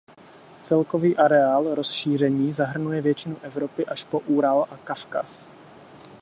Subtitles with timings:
[0.61, 5.47] Celkový areál rozšíření zahrnuje většinu Evropy až po Ural a Kavkaz.